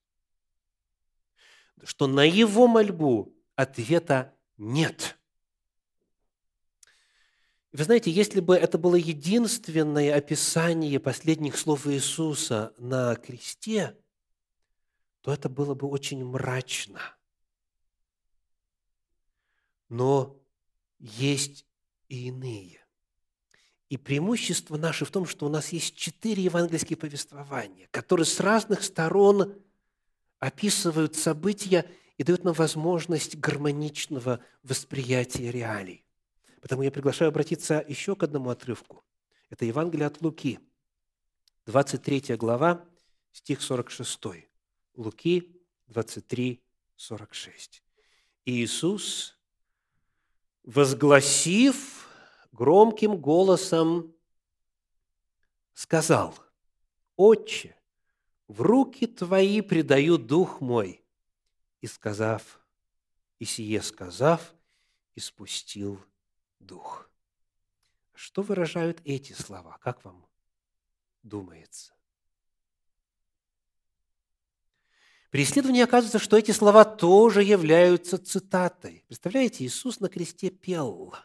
[1.84, 5.17] Что на Его мольбу ответа нет.
[7.71, 13.97] Вы знаете, если бы это было единственное описание последних слов Иисуса на кресте–
[15.21, 17.01] то это было бы очень мрачно.
[19.89, 20.39] Но
[20.99, 21.65] есть
[22.09, 22.86] и иные.
[23.89, 28.84] И преимущество наше в том, что у нас есть четыре евангельские повествования, которые с разных
[28.84, 29.61] сторон
[30.42, 36.04] описывают события и дают нам возможность гармоничного восприятия реалий.
[36.60, 39.04] Поэтому я приглашаю обратиться еще к одному отрывку.
[39.50, 40.60] Это Евангелие от Луки,
[41.68, 42.84] 23 глава,
[43.32, 44.20] стих 46.
[44.96, 45.56] Луки
[45.88, 46.62] 23,
[46.96, 47.84] 46.
[48.46, 49.38] Иисус,
[50.64, 52.08] возгласив
[52.52, 54.16] громким голосом,
[55.74, 56.36] сказал,
[57.16, 57.76] «Отче,
[58.52, 61.04] в руки Твои предаю Дух мой».
[61.80, 62.60] И сказав,
[63.39, 64.54] и сие сказав,
[65.16, 65.99] испустил
[66.60, 67.10] Дух.
[68.14, 69.80] Что выражают эти слова?
[69.82, 70.28] Как вам
[71.24, 71.93] думается?
[75.32, 79.04] При исследовании оказывается, что эти слова тоже являются цитатой.
[79.08, 81.16] Представляете, Иисус на кресте пел.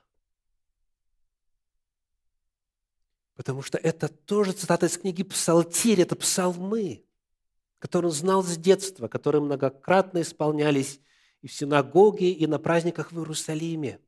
[3.34, 7.05] Потому что это тоже цитата из книги «Псалтирь», это псалмы,
[7.78, 11.00] которые он знал с детства, которые многократно исполнялись
[11.42, 14.00] и в синагоге, и на праздниках в Иерусалиме,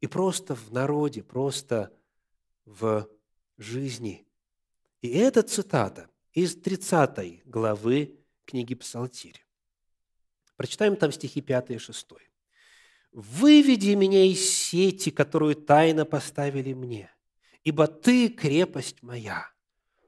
[0.00, 1.92] и просто в народе, просто
[2.64, 3.08] в
[3.58, 4.26] жизни.
[5.02, 9.44] И эта цитата из 30 главы книги Псалтирь.
[10.56, 12.08] Прочитаем там стихи 5 и 6.
[13.12, 17.10] «Выведи меня из сети, которую тайно поставили мне,
[17.62, 19.50] ибо Ты– крепость моя.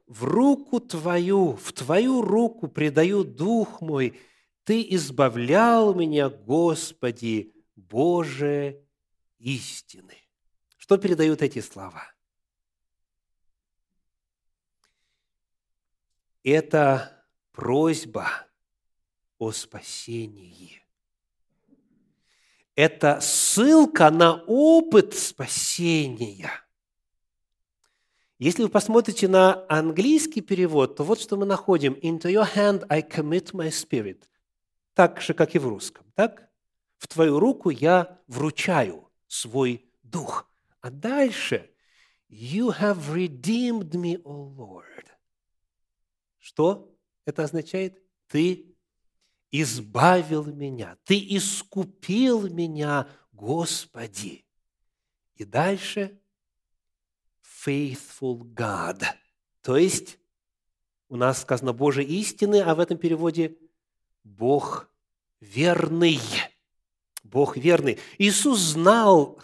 [0.09, 4.19] В руку Твою, в Твою руку предаю дух мой.
[4.63, 8.83] Ты избавлял меня, Господи, Боже
[9.37, 10.15] истины».
[10.77, 12.11] Что передают эти слова?
[16.43, 18.47] Это просьба
[19.37, 20.81] о спасении.
[22.73, 26.49] Это ссылка на опыт спасения.
[28.39, 31.93] Если вы посмотрите на английский перевод, то вот что мы находим.
[31.93, 34.23] «Into your hand I commit my spirit».
[34.93, 36.49] так же, как и в русском, так?
[36.97, 40.49] В твою руку я вручаю свой дух.
[40.81, 41.69] А дальше
[42.29, 45.05] «You have redeemed me, O Lord».
[46.37, 46.93] Что
[47.25, 48.01] это означает?
[48.27, 48.75] Ты
[49.51, 54.45] избавил меня, ты искупил меня, Господи.
[55.35, 56.19] И дальше
[57.65, 59.03] faithful God.
[59.61, 60.17] То есть
[61.09, 63.57] у нас сказано Божьей истины, а в этом переводе
[64.23, 64.89] Бог
[65.39, 66.19] верный.
[67.23, 67.99] Бог верный.
[68.17, 69.39] Иисус знал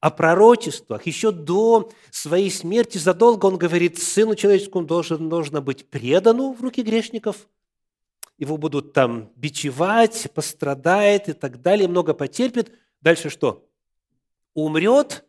[0.00, 1.06] о пророчествах.
[1.06, 6.82] Еще до своей смерти, задолго он говорит, Сыну человеческому должен, должно быть предану в руки
[6.82, 7.48] грешников.
[8.38, 12.72] Его будут там бичевать, пострадает и так далее, много потерпит.
[13.00, 13.66] Дальше что?
[14.54, 15.24] Умрет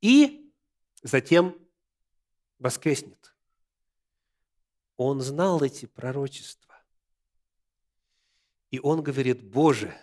[0.00, 0.41] и
[1.02, 1.56] затем
[2.58, 3.34] воскреснет.
[4.96, 6.74] Он знал эти пророчества.
[8.70, 9.94] И он говорит, Боже,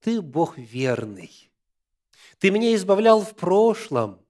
[0.00, 1.52] Ты Бог верный.
[2.38, 4.24] Ты меня избавлял в прошлом,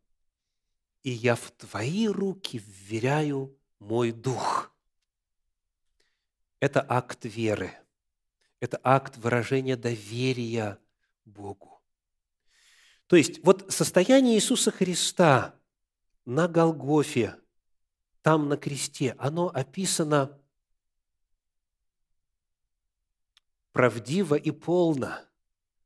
[1.02, 4.72] и я в Твои руки вверяю мой дух.
[6.58, 7.72] Это акт веры.
[8.60, 10.78] Это акт выражения доверия
[11.24, 11.80] Богу.
[13.06, 15.57] То есть вот состояние Иисуса Христа
[16.28, 17.36] на Голгофе,
[18.20, 20.38] там на кресте, оно описано
[23.72, 25.20] правдиво и полно.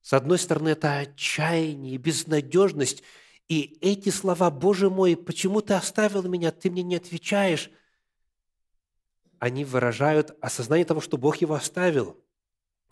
[0.01, 3.05] С одной стороны, это отчаяние, безнадежность.
[3.47, 7.71] И эти слова, «Боже мой, почему ты оставил меня, ты мне не отвечаешь»,
[9.39, 12.21] они выражают осознание того, что Бог его оставил.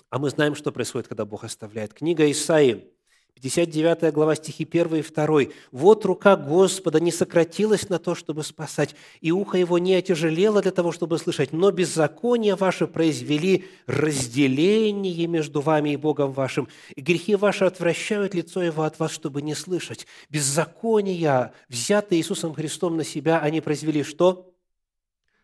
[0.09, 1.95] А мы знаем, что происходит, когда Бог оставляет.
[1.95, 2.93] Книга Исаии,
[3.35, 5.41] 59 глава, стихи 1 и 2.
[5.73, 10.73] «Вот рука Господа не сократилась на то, чтобы спасать, и ухо его не отяжелело для
[10.73, 17.35] того, чтобы слышать, но беззакония ваши произвели разделение между вами и Богом вашим, и грехи
[17.35, 20.07] ваши отвращают лицо его от вас, чтобы не слышать.
[20.29, 24.53] Беззакония, взятые Иисусом Христом на себя, они произвели что?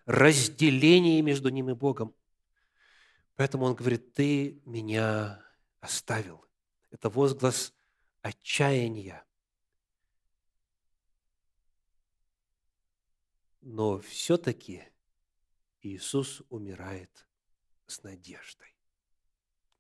[0.05, 2.15] Разделение между ним и Богом.
[3.37, 5.41] Поэтому он говорит, ты меня
[5.81, 6.45] оставил.
[6.91, 7.75] Это возглас
[8.27, 9.25] отчаяния.
[13.61, 14.85] Но все-таки
[15.81, 17.27] Иисус умирает
[17.87, 18.75] с надеждой,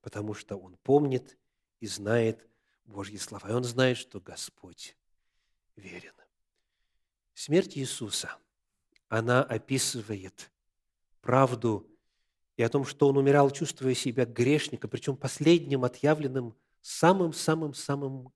[0.00, 1.36] потому что Он помнит
[1.80, 2.48] и знает
[2.84, 3.50] Божьи слова.
[3.50, 4.96] И Он знает, что Господь
[5.74, 6.14] верен.
[7.34, 8.38] Смерть Иисуса,
[9.08, 10.52] она описывает
[11.20, 11.90] правду
[12.56, 18.32] и о том, что Он умирал, чувствуя себя грешником, причем последним отъявленным самым-самым-самым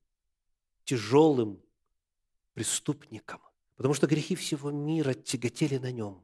[0.83, 1.61] тяжелым
[2.53, 3.41] преступником,
[3.75, 6.23] потому что грехи всего мира тяготели на нем.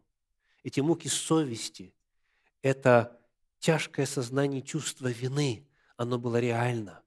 [0.64, 1.93] Эти муки совести,
[2.62, 3.20] это
[3.60, 7.03] тяжкое сознание чувства вины, оно было реально.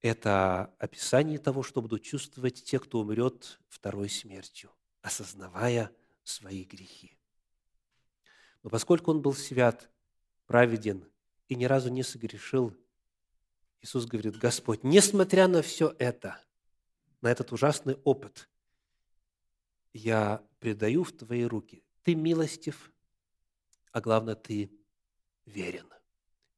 [0.00, 4.70] Это описание того, что будут чувствовать те, кто умрет второй смертью,
[5.02, 5.90] осознавая
[6.24, 7.18] свои грехи.
[8.62, 9.90] Но поскольку он был свят,
[10.46, 11.06] праведен
[11.48, 12.76] и ни разу не согрешил,
[13.82, 16.42] Иисус говорит, Господь, несмотря на все это,
[17.20, 18.48] на этот ужасный опыт,
[19.92, 21.82] я предаю в Твои руки.
[22.02, 22.92] Ты милостив,
[23.92, 24.70] а главное, Ты
[25.46, 25.88] верен.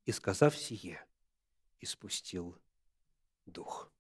[0.05, 1.05] И сказав сие,
[1.81, 2.59] испустил
[3.47, 3.91] Дух.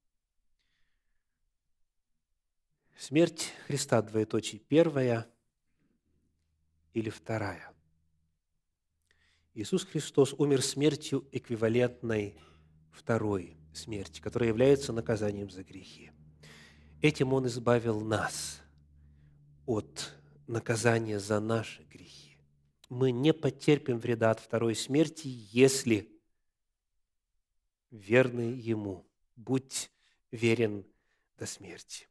[2.96, 5.28] Смерть Христа, двоеточие, первая
[6.92, 7.72] или вторая.
[9.54, 12.38] Иисус Христос умер смертью эквивалентной
[12.92, 16.12] второй смерти, которая является наказанием за грехи.
[17.00, 18.62] Этим Он избавил нас
[19.66, 20.12] от
[20.46, 22.38] наказания за наши грехи.
[22.88, 26.08] Мы не потерпим вреда от второй смерти, если
[27.90, 29.06] верны Ему.
[29.34, 29.90] Будь
[30.30, 30.86] верен
[31.38, 32.06] до смерти.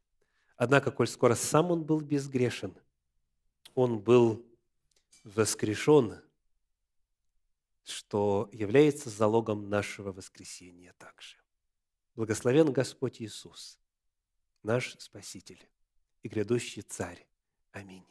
[0.56, 2.74] Однако, коль скоро сам Он был безгрешен,
[3.74, 4.44] Он был
[5.24, 6.20] воскрешен
[7.84, 11.36] что является залогом нашего воскресения также.
[12.14, 13.78] Благословен Господь Иисус,
[14.62, 15.68] наш Спаситель
[16.22, 17.26] и грядущий Царь.
[17.72, 18.06] Аминь.